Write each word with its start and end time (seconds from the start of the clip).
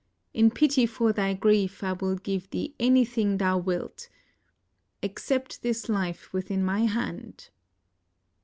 In 0.33 0.49
pity 0.49 0.87
for 0.87 1.13
thy 1.13 1.35
grief 1.35 1.83
I 1.83 1.93
will 1.93 2.15
give 2.15 2.49
thee 2.49 2.73
anything 2.79 3.37
thou 3.37 3.59
wilt— 3.59 4.09
except 5.03 5.61
this 5.61 5.85
Ufe 5.85 6.33
within 6.33 6.65
my 6.65 6.85
hand." 6.87 7.49